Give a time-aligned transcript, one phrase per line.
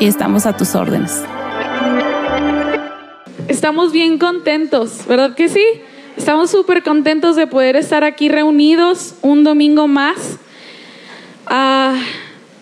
[0.00, 1.22] y estamos a tus órdenes.
[3.48, 5.64] Estamos bien contentos, ¿verdad que sí?
[6.16, 10.38] Estamos súper contentos de poder estar aquí reunidos un domingo más.
[11.46, 11.96] Ah,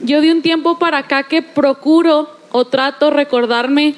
[0.00, 3.94] yo de un tiempo para acá que procuro o trato recordarme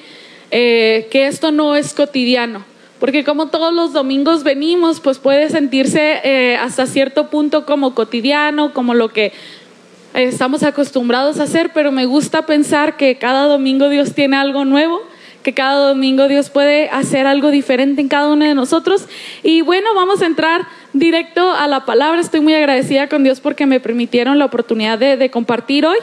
[0.50, 2.64] eh, que esto no es cotidiano,
[2.98, 8.74] porque como todos los domingos venimos, pues puede sentirse eh, hasta cierto punto como cotidiano,
[8.74, 9.32] como lo que
[10.14, 15.00] estamos acostumbrados a hacer, pero me gusta pensar que cada domingo Dios tiene algo nuevo,
[15.42, 19.06] que cada domingo Dios puede hacer algo diferente en cada uno de nosotros.
[19.42, 22.20] Y bueno, vamos a entrar directo a la palabra.
[22.20, 25.98] Estoy muy agradecida con Dios porque me permitieron la oportunidad de, de compartir hoy.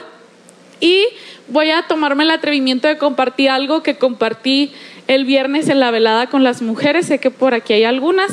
[0.80, 1.04] Y
[1.48, 4.72] voy a tomarme el atrevimiento de compartir algo que compartí
[5.10, 7.06] el viernes en la velada con las mujeres.
[7.06, 8.30] Sé que por aquí hay algunas,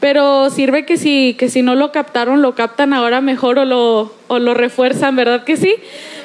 [0.00, 4.14] pero sirve que si, que si no lo captaron, lo captan ahora mejor o lo,
[4.28, 5.74] o lo refuerzan, ¿verdad que sí?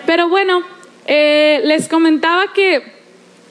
[0.06, 0.64] Pero bueno,
[1.06, 2.82] eh, les comentaba que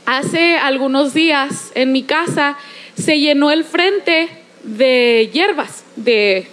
[0.06, 2.56] hace algunos días en mi casa
[2.96, 4.30] se llenó el frente
[4.62, 6.46] de hierbas, de,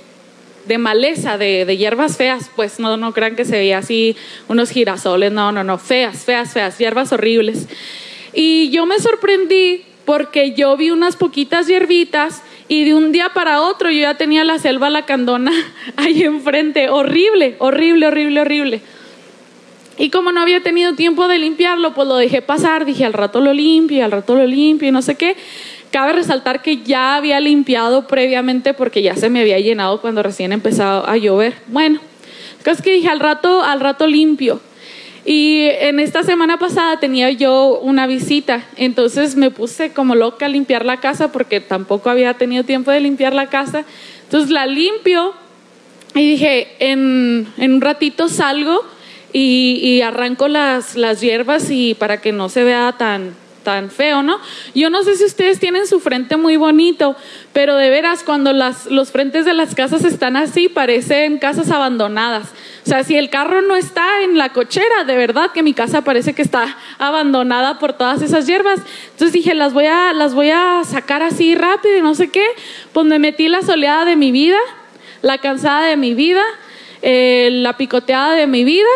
[0.65, 4.17] de maleza, de, de, hierbas feas, pues no, no crean que se veía así
[4.49, 7.69] unos girasoles, no, no, no, feas, feas, feas, hierbas horribles.
[8.35, 13.61] Y yo me sorprendí porque yo vi unas poquitas hierbitas y de un día para
[13.61, 15.51] otro yo ya tenía la selva lacandona
[15.95, 16.89] ahí enfrente.
[16.89, 18.81] Horrible, horrible, horrible, horrible.
[19.97, 22.85] Y como no había tenido tiempo de limpiarlo, pues lo dejé pasar.
[22.85, 25.37] Dije, al rato lo limpio, al rato lo limpio y no sé qué.
[25.91, 30.51] Cabe resaltar que ya había limpiado previamente porque ya se me había llenado cuando recién
[30.51, 31.53] empezaba a llover.
[31.67, 32.01] Bueno,
[32.65, 34.59] es que dije, al rato, al rato limpio.
[35.25, 40.49] Y en esta semana pasada tenía yo una visita, entonces me puse como loca a
[40.49, 43.85] limpiar la casa porque tampoco había tenido tiempo de limpiar la casa.
[44.23, 45.33] Entonces la limpio
[46.13, 48.85] y dije, en, en un ratito salgo
[49.33, 54.23] y, y arranco las, las hierbas y para que no se vea tan, tan feo,
[54.23, 54.39] ¿no?
[54.73, 57.17] Yo no sé si ustedes tienen su frente muy bonito,
[57.51, 62.53] pero de veras cuando las, los frentes de las casas están así, parecen casas abandonadas.
[62.85, 66.03] O sea, si el carro no está en la cochera, de verdad que mi casa
[66.03, 68.79] parece que está abandonada por todas esas hierbas.
[69.11, 72.45] Entonces dije, las voy a, las voy a sacar así rápido y no sé qué.
[72.93, 74.59] Pues me metí la soleada de mi vida,
[75.23, 76.43] la cansada de mi vida,
[77.01, 78.87] eh, la picoteada de mi vida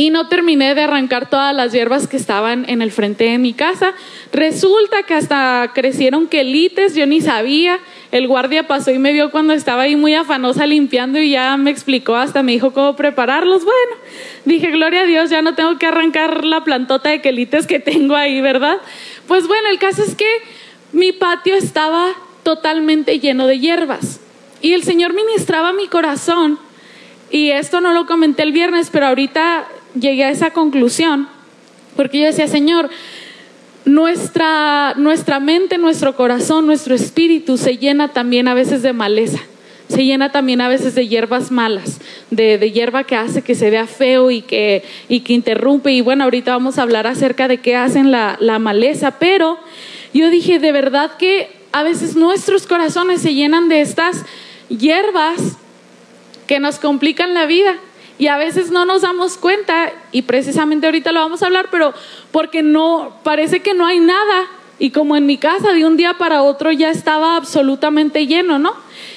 [0.00, 3.52] y no terminé de arrancar todas las hierbas que estaban en el frente de mi
[3.52, 3.92] casa.
[4.32, 7.78] Resulta que hasta crecieron quelites, yo ni sabía.
[8.10, 11.70] El guardia pasó y me vio cuando estaba ahí muy afanosa limpiando y ya me
[11.70, 13.62] explicó, hasta me dijo cómo prepararlos.
[13.62, 14.02] Bueno,
[14.46, 18.16] dije, gloria a Dios, ya no tengo que arrancar la plantota de quelites que tengo
[18.16, 18.78] ahí, ¿verdad?
[19.28, 20.30] Pues bueno, el caso es que
[20.92, 24.18] mi patio estaba totalmente lleno de hierbas
[24.62, 26.58] y el Señor ministraba mi corazón.
[27.32, 31.28] Y esto no lo comenté el viernes, pero ahorita llegué a esa conclusión,
[31.96, 32.90] porque yo decía, Señor,
[33.84, 39.40] nuestra, nuestra mente, nuestro corazón, nuestro espíritu se llena también a veces de maleza,
[39.88, 42.00] se llena también a veces de hierbas malas,
[42.30, 45.90] de, de hierba que hace que se vea feo y que, y que interrumpe.
[45.92, 49.58] Y bueno, ahorita vamos a hablar acerca de qué hacen la, la maleza, pero
[50.14, 54.24] yo dije, de verdad que a veces nuestros corazones se llenan de estas
[54.68, 55.56] hierbas
[56.46, 57.76] que nos complican la vida
[58.20, 61.94] y a veces no nos damos cuenta, y precisamente ahorita lo vamos a hablar, pero
[62.30, 64.46] porque no, parece que no hay nada.
[64.78, 68.74] Y como en mi casa de un día para otro ya estaba absolutamente lleno, ¿no?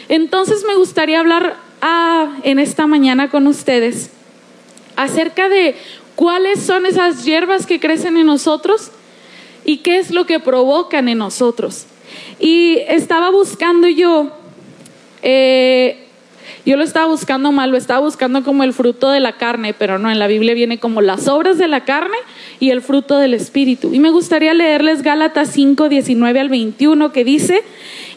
[0.07, 4.09] Entonces me gustaría hablar ah, en esta mañana con ustedes
[4.95, 5.75] acerca de
[6.15, 8.89] cuáles son esas hierbas que crecen en nosotros
[9.65, 11.87] y qué es lo que provocan en nosotros.
[12.39, 14.31] Y estaba buscando yo,
[15.23, 16.02] eh,
[16.65, 19.99] yo lo estaba buscando mal, lo estaba buscando como el fruto de la carne, pero
[19.99, 22.17] no, en la Biblia viene como las obras de la carne
[22.59, 23.93] y el fruto del Espíritu.
[23.93, 27.63] Y me gustaría leerles Gálatas 5, 19 al 21, que dice,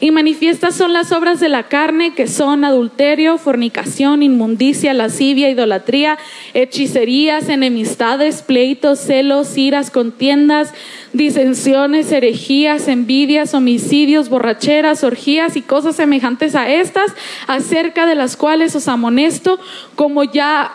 [0.01, 6.19] y manifiestas son las obras de la carne, que son adulterio, fornicación, inmundicia, lascivia, idolatría,
[6.53, 10.75] hechicerías, enemistades, pleitos, celos, iras, contiendas,
[11.13, 17.13] disensiones, herejías, envidias, homicidios, borracheras, orgías y cosas semejantes a estas,
[17.47, 19.59] acerca de las cuales os amonesto,
[19.95, 20.73] como ya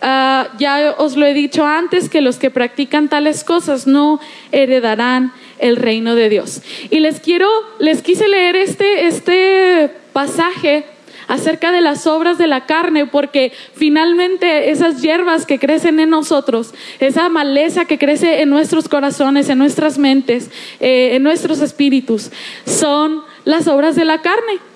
[0.00, 4.20] ah, ya os lo he dicho antes, que los que practican tales cosas no
[4.52, 6.62] heredarán el reino de Dios.
[6.90, 7.48] Y les quiero,
[7.78, 10.84] les quise leer este, este pasaje
[11.30, 16.74] acerca de las obras de la carne, porque finalmente esas hierbas que crecen en nosotros,
[16.98, 22.32] esa maleza que crece en nuestros corazones, en nuestras mentes, eh, en nuestros espíritus,
[22.66, 24.69] son las obras de la carne.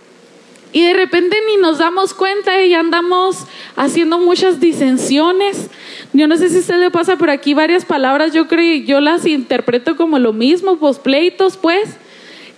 [0.74, 3.44] Y de repente ni nos damos cuenta y andamos
[3.76, 5.70] haciendo muchas disensiones.
[6.12, 9.00] Yo no sé si a usted le pasa, pero aquí varias palabras yo creo, yo
[9.00, 11.96] las interpreto como lo mismo, pues pleitos, pues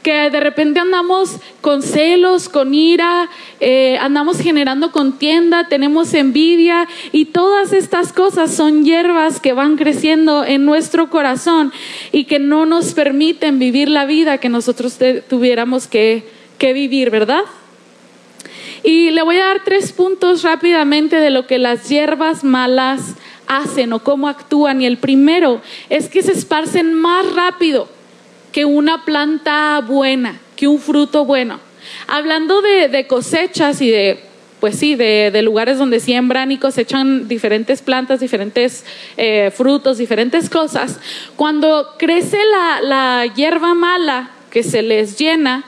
[0.02, 3.28] que de repente andamos con celos, con ira,
[3.60, 10.42] eh, andamos generando contienda, tenemos envidia y todas estas cosas son hierbas que van creciendo
[10.42, 11.70] en nuestro corazón
[12.12, 14.96] y que no nos permiten vivir la vida que nosotros
[15.28, 16.24] tuviéramos que,
[16.56, 17.42] que vivir, ¿verdad?
[18.82, 23.14] Y le voy a dar tres puntos rápidamente de lo que las hierbas malas
[23.46, 24.80] hacen o cómo actúan.
[24.80, 27.88] Y el primero es que se esparcen más rápido
[28.52, 31.60] que una planta buena, que un fruto bueno.
[32.08, 34.20] Hablando de, cosechas y de,
[34.60, 38.84] pues sí, de, lugares donde siembran y cosechan diferentes plantas, diferentes
[39.16, 40.98] eh, frutos, diferentes cosas,
[41.36, 45.64] cuando crece la, la hierba mala que se les llena,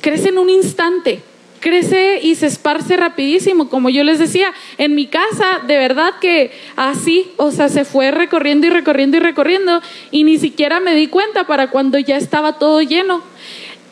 [0.00, 1.22] crece en un instante
[1.66, 3.68] crece y se esparce rapidísimo.
[3.68, 8.12] Como yo les decía, en mi casa, de verdad que así, o sea, se fue
[8.12, 9.82] recorriendo y recorriendo y recorriendo
[10.12, 13.20] y ni siquiera me di cuenta para cuando ya estaba todo lleno.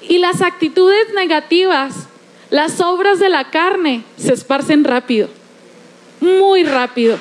[0.09, 2.07] Y las actitudes negativas,
[2.51, 5.29] las obras de la carne, se esparcen rápido,
[6.21, 7.19] muy rápido.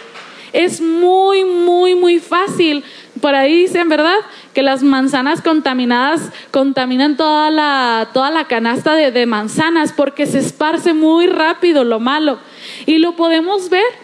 [0.52, 2.84] Es muy, muy, muy fácil.
[3.20, 4.18] Por ahí dicen, ¿verdad?
[4.54, 10.94] Que las manzanas contaminadas contaminan toda la, toda la canasta de, manzanas porque se esparce
[10.94, 12.40] muy rápido lo malo.
[12.86, 14.04] Y lo podemos ver.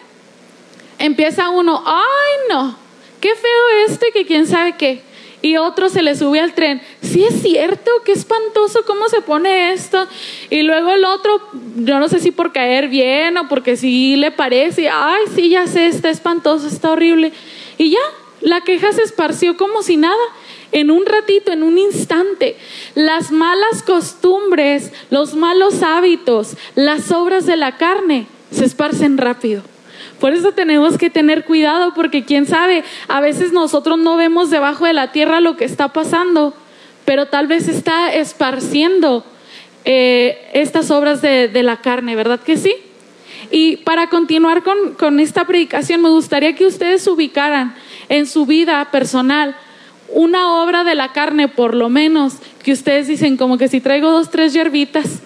[0.97, 2.75] Empieza uno, ay no,
[3.21, 5.01] qué feo este que quién sabe qué
[5.41, 6.81] y otro se le sube al tren.
[7.01, 10.07] Sí es cierto, qué espantoso cómo se pone esto.
[10.49, 11.41] Y luego el otro,
[11.77, 15.67] yo no sé si por caer bien o porque sí le parece, ay, sí, ya
[15.67, 17.31] sé, está espantoso, está horrible.
[17.77, 17.99] Y ya,
[18.41, 20.15] la queja se esparció como si nada,
[20.71, 22.55] en un ratito, en un instante.
[22.95, 29.63] Las malas costumbres, los malos hábitos, las obras de la carne se esparcen rápido.
[30.19, 34.85] Por eso tenemos que tener cuidado porque quién sabe, a veces nosotros no vemos debajo
[34.85, 36.53] de la tierra lo que está pasando,
[37.05, 39.23] pero tal vez está esparciendo
[39.85, 42.75] eh, estas obras de, la carne, ¿verdad que sí?
[43.49, 47.75] Y para continuar con, con esta predicación, me gustaría que ustedes ubicaran
[48.09, 49.55] en su vida personal
[50.13, 54.11] una obra de la carne, por lo menos, que ustedes dicen como que si traigo
[54.11, 55.19] dos, tres hierbitas,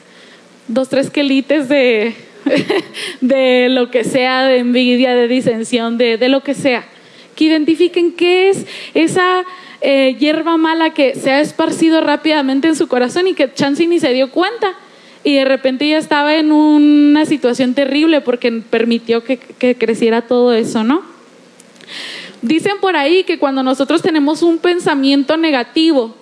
[0.67, 2.15] dos, tres quelites de,
[3.21, 6.85] de lo que sea, de envidia, de disensión, de, de lo que sea,
[7.35, 9.43] que identifiquen qué es esa
[9.81, 13.99] eh, hierba mala que se ha esparcido rápidamente en su corazón y que Chansey ni
[13.99, 14.73] se dio cuenta.
[15.25, 20.53] Y de repente ya estaba en una situación terrible porque permitió que, que creciera todo
[20.53, 21.01] eso, ¿no?
[22.43, 26.13] Dicen por ahí que cuando nosotros tenemos un pensamiento negativo,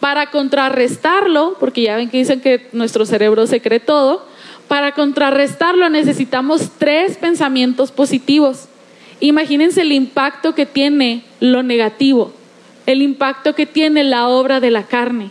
[0.00, 4.24] para contrarrestarlo, porque ya ven que dicen que nuestro cerebro se cree todo,
[4.68, 8.68] para contrarrestarlo necesitamos tres pensamientos positivos.
[9.20, 12.32] Imagínense el impacto que tiene lo negativo,
[12.86, 15.30] el impacto que tiene la obra de la carne.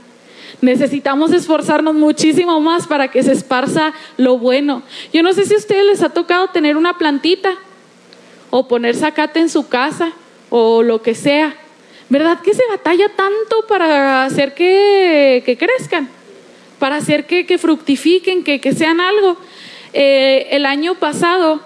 [0.59, 4.81] Necesitamos esforzarnos muchísimo más para que se esparza lo bueno.
[5.13, 7.53] Yo no sé si a ustedes les ha tocado tener una plantita
[8.49, 10.13] o poner zacate en su casa
[10.49, 11.55] o lo que sea.
[12.09, 16.09] ¿Verdad que se batalla tanto para hacer que, que crezcan?
[16.79, 19.37] Para hacer que, que fructifiquen, que, que, sean algo.
[19.93, 21.61] Eh, el año pasado,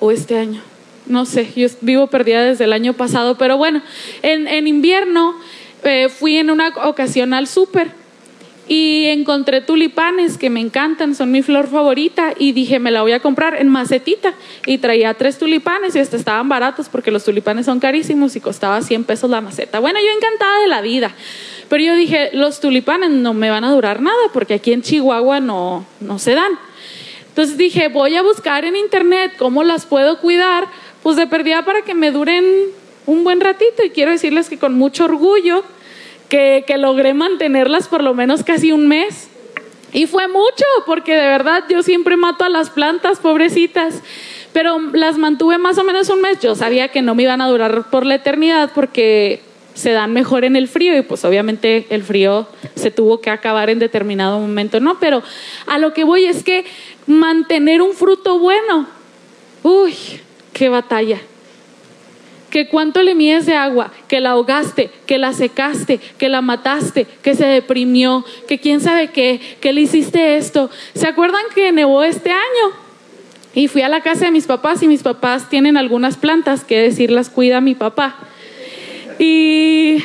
[0.00, 0.62] o este año,
[1.06, 3.82] no sé, yo vivo perdida desde el año pasado, pero bueno,
[4.22, 5.34] en, en invierno
[5.84, 8.05] eh, fui en una ocasión al súper
[8.68, 13.12] y encontré tulipanes que me encantan, son mi flor favorita y dije, me la voy
[13.12, 14.34] a comprar en macetita
[14.66, 18.82] y traía tres tulipanes y estos estaban baratos porque los tulipanes son carísimos y costaba
[18.82, 19.78] 100 pesos la maceta.
[19.78, 21.12] Bueno, yo encantada de la vida,
[21.68, 25.38] pero yo dije, los tulipanes no me van a durar nada porque aquí en Chihuahua
[25.38, 26.52] no, no se dan.
[27.28, 30.66] Entonces dije, voy a buscar en internet cómo las puedo cuidar,
[31.04, 32.44] pues de perdida para que me duren
[33.04, 35.62] un buen ratito y quiero decirles que con mucho orgullo
[36.28, 39.28] que, logré mantenerlas por lo menos casi un mes.
[39.92, 44.02] Y fue mucho, porque de verdad yo siempre mato a las plantas, pobrecitas.
[44.52, 46.40] Pero las mantuve más o menos un mes.
[46.40, 49.42] Yo sabía que no me iban a durar por la eternidad porque
[49.74, 53.68] se dan mejor en el frío y pues obviamente el frío se tuvo que acabar
[53.68, 54.98] en determinado momento, ¿no?
[54.98, 55.22] Pero
[55.66, 56.64] a lo que voy es que
[57.06, 58.86] mantener un fruto bueno,
[59.62, 59.94] uy,
[60.54, 61.20] qué batalla
[62.56, 67.06] que cuánto le mides de agua, que la ahogaste, que la secaste, que la mataste,
[67.22, 70.70] que se deprimió, que quién sabe qué, que le hiciste esto.
[70.94, 72.72] ¿Se acuerdan que nevó este año?
[73.52, 76.80] Y fui a la casa de mis papás y mis papás tienen algunas plantas, que
[76.80, 78.16] decir las cuida mi papá.
[79.18, 79.98] Y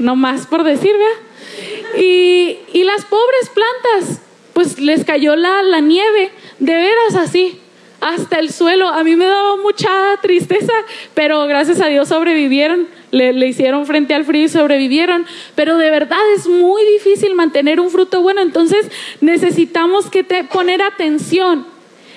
[0.00, 2.02] no más por decir, ¿verdad?
[2.02, 4.20] Y, y las pobres plantas,
[4.54, 7.60] pues les cayó la, la nieve, de veras así
[8.02, 8.88] hasta el suelo.
[8.88, 9.88] A mí me daba mucha
[10.20, 10.72] tristeza,
[11.14, 12.88] pero gracias a Dios sobrevivieron.
[13.12, 15.24] Le, hicieron frente al frío y sobrevivieron.
[15.54, 18.42] Pero de verdad es muy difícil mantener un fruto bueno.
[18.42, 18.90] Entonces
[19.20, 21.64] necesitamos que te, poner atención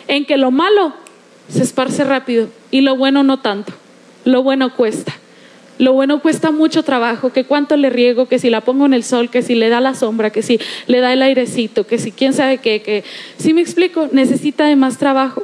[0.07, 0.93] en que lo malo
[1.49, 3.71] se esparce rápido y lo bueno no tanto.
[4.25, 5.13] Lo bueno cuesta.
[5.77, 9.03] Lo bueno cuesta mucho trabajo, que cuánto le riego, que si la pongo en el
[9.03, 12.13] sol, que si le da la sombra, que si le da el airecito, que si
[12.13, 13.03] quién sabe qué, que
[13.37, 15.43] si me explico, necesita de más trabajo.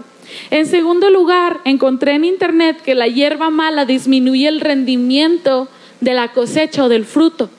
[0.49, 5.67] En segundo lugar, encontré en internet que la hierba mala disminuye el rendimiento
[5.99, 7.49] de la cosecha o del fruto.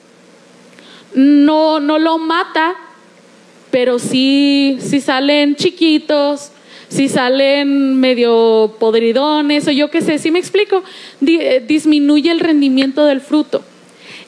[1.15, 2.75] No, no lo mata,
[3.71, 6.51] pero sí, sí salen chiquitos,
[6.89, 10.83] si salen medio podridones o yo qué sé, si me explico,
[11.27, 13.63] eh, disminuye el rendimiento del fruto.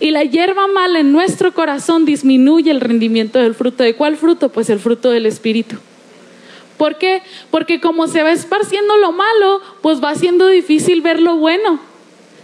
[0.01, 3.85] Y la hierba mala en nuestro corazón disminuye el rendimiento del fruto.
[3.85, 4.49] ¿De cuál fruto?
[4.49, 5.77] Pues el fruto del Espíritu.
[6.85, 7.23] ¿Por qué?
[7.51, 11.81] Porque como se va esparciendo lo malo, pues va siendo difícil ver lo bueno.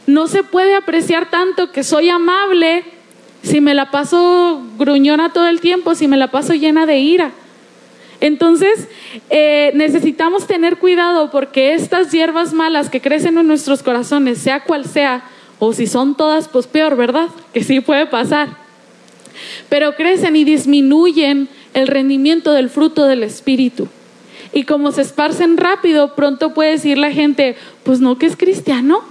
[0.06, 2.84] No se puede apreciar tanto que soy amable
[3.42, 7.32] si me la paso gruñona todo el tiempo, si me la paso llena de ira.
[8.22, 8.88] Entonces,
[9.28, 14.86] eh, necesitamos tener cuidado porque estas hierbas malas que crecen en nuestros corazones, sea cual
[14.86, 15.22] sea,
[15.58, 17.28] o si son todas, pues peor, ¿verdad?
[17.52, 18.48] Que sí puede pasar.
[19.68, 23.86] Pero crecen y disminuyen el rendimiento del fruto del Espíritu.
[24.52, 29.02] Y como se esparcen rápido, pronto puede decir la gente, pues no que es cristiano,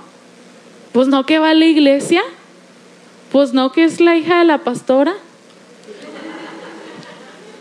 [0.92, 2.22] pues no que va a la iglesia,
[3.32, 5.14] pues no que es la hija de la pastora.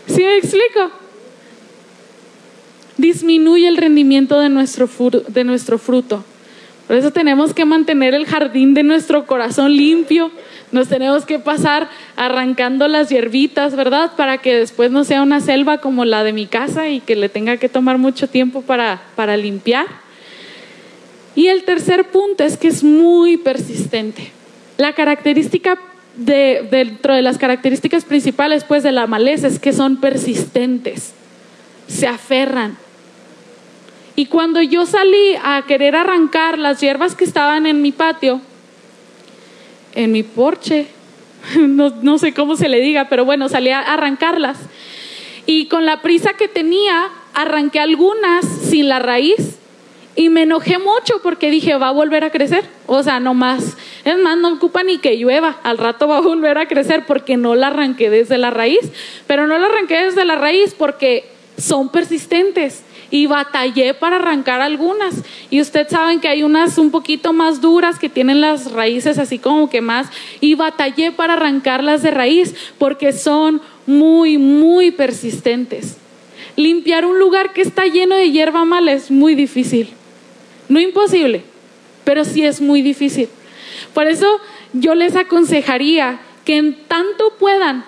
[0.07, 0.91] ¿Sí me explico?
[2.97, 4.89] Disminuye el rendimiento de nuestro,
[5.27, 6.25] de nuestro fruto.
[6.89, 10.31] Por eso tenemos que mantener el jardín de nuestro corazón limpio.
[10.71, 14.13] Nos tenemos que pasar arrancando las hierbitas, ¿verdad?
[14.17, 17.29] Para que después no sea una selva como la de mi casa y que le
[17.29, 19.85] tenga que tomar mucho tiempo para, para limpiar.
[21.35, 24.31] Y el tercer punto es que es muy persistente.
[24.77, 25.77] La característica
[26.15, 31.13] de, dentro de las características principales pues de la maleza es que son persistentes,
[31.87, 32.79] se aferran,
[34.19, 38.41] y cuando yo salí a querer arrancar las hierbas que estaban en mi patio,
[39.95, 40.87] en mi porche,
[41.57, 44.57] no, sé cómo se le diga, pero bueno, salí a arrancarlas.
[45.45, 49.57] Y con la prisa que tenía, arranqué algunas sin la raíz.
[50.17, 52.65] Y me enojé mucho porque dije, va a volver a crecer.
[52.87, 53.77] O sea, no más.
[54.03, 55.61] Es más, no ocupa ni que llueva.
[55.63, 58.81] Al rato va a volver a crecer porque no la arranqué desde la raíz.
[59.27, 65.15] Pero no la arranqué desde la raíz porque son persistentes y batallé para arrancar algunas.
[65.49, 69.39] Y ustedes saben que hay unas un poquito más duras que tienen las raíces así
[69.39, 70.07] como que más,
[70.39, 75.97] y batallé para arrancarlas de raíz porque son muy, muy persistentes.
[76.55, 79.89] Limpiar un lugar que está lleno de hierba mala es muy difícil.
[80.67, 81.43] No imposible,
[82.03, 83.29] pero sí es muy difícil.
[83.93, 84.27] Por eso
[84.73, 87.85] yo les aconsejaría que en tanto puedan,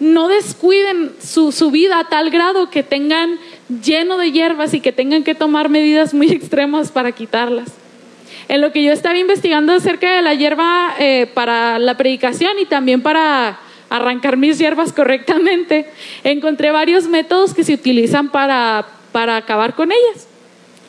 [0.00, 3.38] no descuiden su, su vida a tal grado que tengan
[3.82, 7.68] lleno de hierbas y que tengan que tomar medidas muy extremas para quitarlas.
[8.48, 12.66] En lo que yo estaba investigando acerca de la hierba eh, para la predicación y
[12.66, 15.86] también para arrancar mis hierbas correctamente,
[16.24, 20.26] encontré varios métodos que se utilizan para, para acabar con ellas.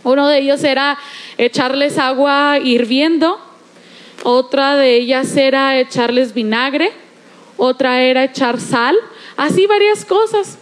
[0.04, 0.98] Uno de ellos era
[1.38, 3.40] echarles agua hirviendo,
[4.24, 6.92] otra de ellas era echarles vinagre,
[7.58, 8.98] otra era echar sal
[9.42, 10.60] Así varias cosas.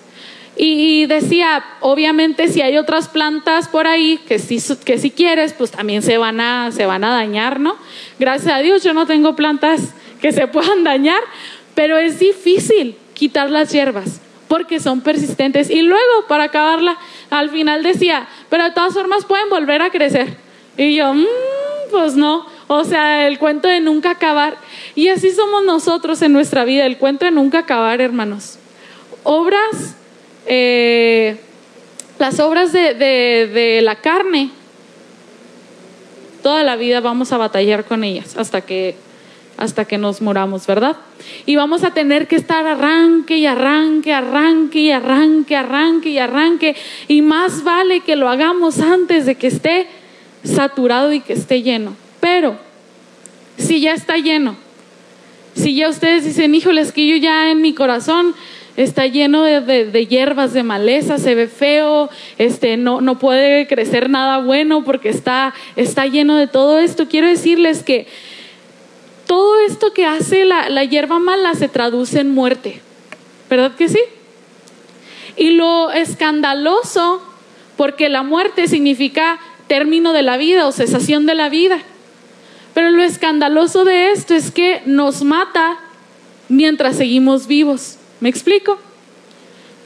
[0.61, 5.71] Y, decía, obviamente si hay otras plantas por ahí que si, que si quieres, pues
[5.71, 7.77] también se van, a, se van a dañar, ¿no?
[8.19, 11.21] Gracias a Dios yo no tengo plantas que se puedan dañar,
[11.75, 15.69] pero es difícil quitar las hierbas porque son persistentes.
[15.69, 16.97] Y luego, para acabarla,
[17.29, 20.35] al final decía, pero de todas formas pueden volver a crecer.
[20.75, 21.25] Y yo, mmm,
[21.89, 22.45] pues no.
[22.67, 24.57] O sea, el cuento de nunca acabar.
[24.93, 28.59] Y así somos nosotros en nuestra vida, el cuento de nunca acabar, hermanos.
[29.23, 29.95] Obras,
[30.45, 31.37] eh,
[32.17, 34.49] las obras de, de la carne,
[36.43, 38.95] toda la vida vamos a batallar con ellas hasta que
[39.59, 40.95] hasta que nos moramos, ¿verdad?
[41.45, 46.75] Y vamos a tener que estar arranque y arranque, arranque y arranque, arranque y arranque.
[47.09, 49.87] Y más vale que lo hagamos antes de que esté
[50.45, 51.93] saturado y que esté lleno.
[52.21, 52.57] Pero
[53.57, 54.55] si ya está lleno,
[55.55, 58.33] si ya ustedes dicen, híjoles, que yo ya en mi corazón
[58.83, 64.37] está lleno de, hierbas, de maleza, se ve feo, este, no, no puede crecer nada
[64.37, 67.09] bueno porque está, está lleno de todo esto.
[67.09, 68.07] Quiero decirles que
[69.27, 72.81] todo esto que hace la, la hierba mala se traduce en muerte.
[73.49, 73.99] ¿Verdad que sí?
[75.35, 77.21] Y lo escandaloso,
[77.75, 81.79] porque la muerte significa término de la vida o cesación de la vida.
[82.73, 85.79] Pero lo escandaloso de esto es que nos mata
[86.47, 87.98] mientras seguimos vivos.
[88.19, 88.77] ¿Me explico?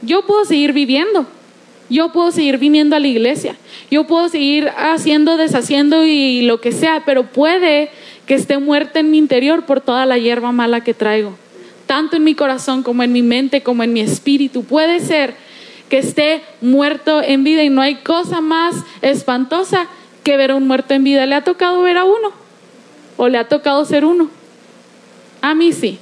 [0.02, 1.26] Yo puedo seguir viviendo.
[1.90, 3.56] Yo puedo seguir viniendo a la iglesia.
[3.92, 7.90] Yo puedo seguir haciendo, deshaciendo y lo que sea, pero puede
[8.26, 11.36] que esté muerta en mi interior por toda la hierba mala que traigo,
[11.86, 14.64] tanto en mi corazón como en mi mente, como en mi espíritu.
[14.64, 15.36] Puede ser
[15.90, 19.88] que esté muerto en vida y no hay cosa más espantosa
[20.24, 21.26] que ver a un muerto en vida.
[21.26, 22.32] ¿Le ha tocado ver a uno?
[23.18, 24.30] ¿O le ha tocado ser uno?
[25.42, 26.00] A mí sí.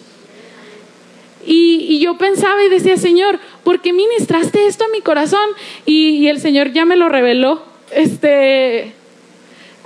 [1.46, 5.48] Y, yo pensaba y decía, Señor, ¿por qué ministraste esto a mi corazón?
[5.86, 7.64] Y, y el Señor ya me lo reveló.
[7.92, 8.94] Este,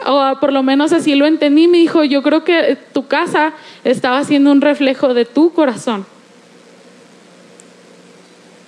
[0.06, 3.54] o por lo menos así lo entendí, me dijo, yo creo que tu casa
[3.84, 6.06] estaba siendo un reflejo de tu corazón.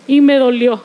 [0.08, 0.82] Y me dolió.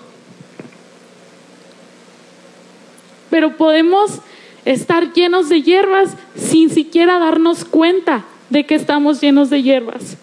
[3.30, 4.20] Pero podemos
[4.64, 10.18] estar llenos de hierbas sin siquiera darnos cuenta de que estamos llenos de hierbas.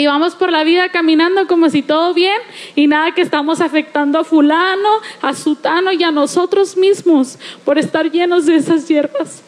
[0.00, 2.38] Y vamos por la vida caminando como si todo bien
[2.74, 4.88] y nada que estamos afectando a fulano,
[5.20, 9.42] a sutano y a nosotros mismos por estar llenos de esas hierbas.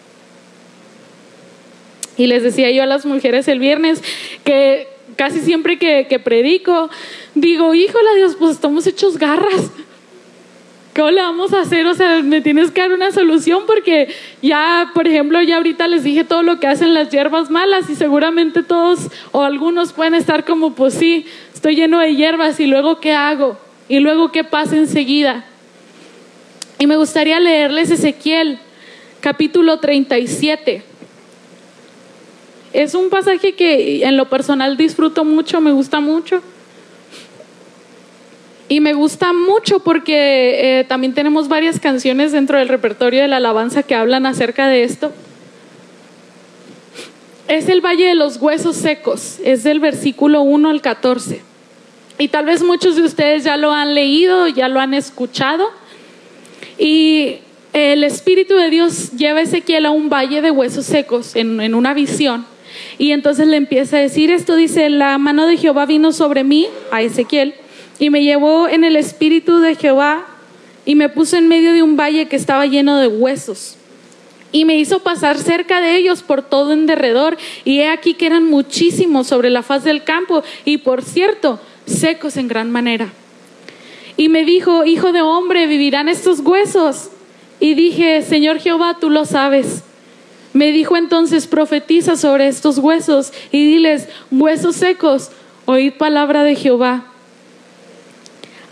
[2.19, 4.03] Y les decía yo a las mujeres el viernes
[4.45, 6.91] que casi siempre que, predico,
[7.35, 9.71] digo, híjole Dios, pues estamos hechos garras.
[10.95, 11.87] ¿Cómo le vamos a hacer?
[11.87, 16.05] O sea, me tienes que dar una solución porque ya, por ejemplo, ya ahorita les
[16.05, 20.45] dije todo lo que hacen las hierbas malas y seguramente todos o algunos pueden estar
[20.45, 21.25] como, pues sí,
[21.55, 25.47] estoy lleno de hierbas y luego qué hago y luego qué pasa enseguida.
[26.79, 28.59] Y me gustaría leerles Ezequiel,
[29.21, 30.83] capítulo 37.
[32.75, 36.43] Es un pasaje que en lo personal disfruto mucho, me gusta mucho.
[38.73, 43.37] Y me gusta mucho porque eh, también tenemos varias canciones dentro del repertorio de la
[43.37, 45.13] alabanza que hablan acerca de esto.
[47.49, 51.43] Es el Valle de los Huesos Secos, es del versículo 1 al 14.
[52.17, 55.69] Y tal vez muchos de ustedes ya lo han leído, ya lo han escuchado.
[56.79, 57.41] Y
[57.75, 61.75] el Espíritu de Dios lleva a Ezequiel a un valle de huesos secos en, en
[61.75, 62.47] una visión.
[62.97, 66.69] Y entonces le empieza a decir esto, dice, la mano de Jehová vino sobre mí,
[66.91, 67.55] a Ezequiel,
[68.03, 70.27] y me llevó en el espíritu de Jehová
[70.85, 73.77] y me puso en medio de un valle que estaba lleno de huesos.
[74.51, 77.39] Y me hizo pasar cerca de ellos por todo en derredor.
[77.65, 80.43] Y he aquí que eran muchísimos sobre la faz del campo.
[80.65, 83.13] Y por cierto, secos en gran manera.
[84.17, 87.11] Y me dijo, Hijo de hombre, ¿vivirán estos huesos?
[87.61, 89.85] Y dije, Señor Jehová, tú lo sabes.
[90.55, 95.31] Me dijo entonces, profetiza sobre estos huesos y diles, huesos secos,
[95.67, 97.12] oíd palabra de Jehová.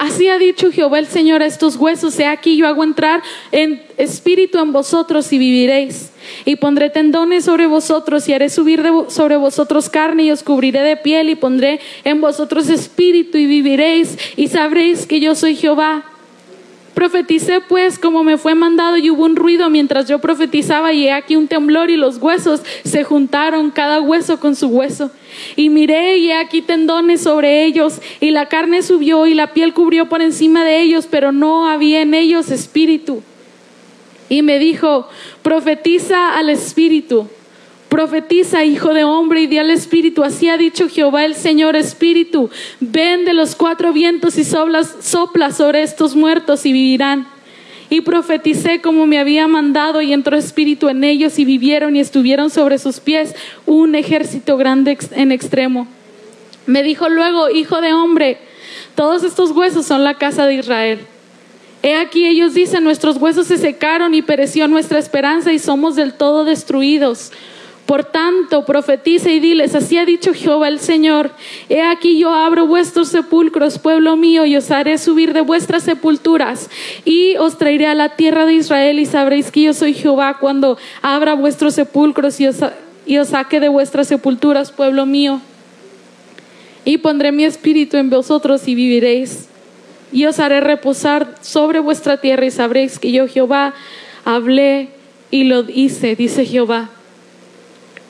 [0.00, 4.58] Así ha dicho Jehová el Señor estos huesos, he aquí yo hago entrar en espíritu
[4.58, 6.10] en vosotros y viviréis.
[6.46, 10.96] Y pondré tendones sobre vosotros y haré subir sobre vosotros carne y os cubriré de
[10.96, 16.09] piel y pondré en vosotros espíritu y viviréis y sabréis que yo soy Jehová.
[16.94, 21.12] Profeticé pues como me fue mandado y hubo un ruido mientras yo profetizaba y he
[21.12, 25.10] aquí un temblor y los huesos se juntaron cada hueso con su hueso.
[25.56, 29.72] Y miré y he aquí tendones sobre ellos y la carne subió y la piel
[29.72, 33.22] cubrió por encima de ellos, pero no había en ellos espíritu.
[34.28, 35.08] Y me dijo,
[35.42, 37.28] profetiza al espíritu
[37.90, 42.48] Profetiza, hijo de hombre, y di al Espíritu, así ha dicho Jehová el Señor Espíritu,
[42.78, 47.26] ven de los cuatro vientos y soplas, sopla sobre estos muertos y vivirán.
[47.90, 52.48] Y profeticé como me había mandado y entró espíritu en ellos y vivieron y estuvieron
[52.48, 53.34] sobre sus pies
[53.66, 55.88] un ejército grande en extremo.
[56.66, 58.38] Me dijo luego, hijo de hombre,
[58.94, 61.00] todos estos huesos son la casa de Israel.
[61.82, 66.14] He aquí ellos dicen, nuestros huesos se secaron y pereció nuestra esperanza y somos del
[66.14, 67.32] todo destruidos.
[67.90, 71.32] Por tanto, profetiza y diles, así ha dicho Jehová el Señor,
[71.68, 76.70] he aquí yo abro vuestros sepulcros, pueblo mío, y os haré subir de vuestras sepulturas,
[77.04, 80.78] y os traeré a la tierra de Israel, y sabréis que yo soy Jehová cuando
[81.02, 82.58] abra vuestros sepulcros y os,
[83.06, 85.40] y os saque de vuestras sepulturas, pueblo mío.
[86.84, 89.48] Y pondré mi espíritu en vosotros y viviréis,
[90.12, 93.74] y os haré reposar sobre vuestra tierra, y sabréis que yo Jehová
[94.24, 94.90] hablé
[95.32, 96.90] y lo hice, dice Jehová.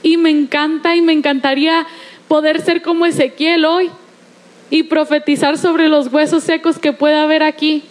[0.03, 1.87] Y me encanta y me encantaría
[2.29, 3.91] poder ser como Ezequiel hoy
[4.71, 7.83] y profetizar sobre los huesos secos que pueda haber aquí.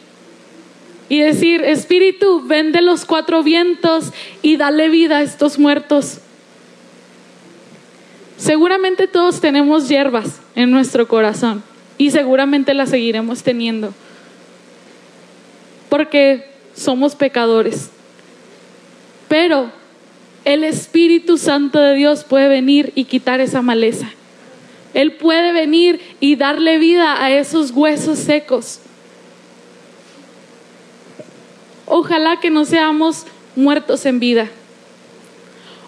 [1.10, 6.20] Y decir, Espíritu, ven de los cuatro vientos y dale vida a estos muertos.
[8.38, 11.62] Seguramente todos tenemos hierbas en nuestro corazón
[11.98, 13.94] y seguramente las seguiremos teniendo.
[15.90, 17.90] Porque somos pecadores.
[19.28, 19.72] Pero
[20.50, 24.10] el Espíritu Santo de Dios puede venir y quitar esa maleza.
[24.96, 28.80] Él puede venir y darle vida a esos huesos secos.
[31.86, 34.48] Ojalá que no seamos muertos en vida.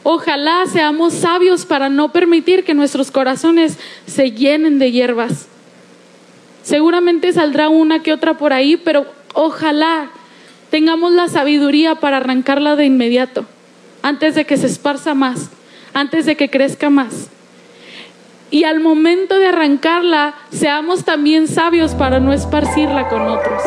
[0.04, 5.48] Ojalá seamos sabios para no permitir que nuestros corazones se llenen de hierbas.
[6.62, 10.12] Seguramente saldrá una que otra por ahí, pero ojalá
[10.70, 13.48] tengamos la sabiduría para arrancarla de inmediato
[14.02, 15.50] antes de que se esparza más,
[15.94, 17.30] antes de que crezca más.
[18.50, 23.62] Y al momento de arrancarla, seamos también sabios para no esparcirla con otros.